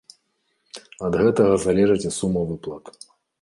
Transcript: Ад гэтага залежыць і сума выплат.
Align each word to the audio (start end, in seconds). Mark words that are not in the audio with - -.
Ад 1.09 1.17
гэтага 1.23 1.53
залежыць 1.67 1.99
і 2.09 2.13
сума 2.19 2.41
выплат. 2.55 2.85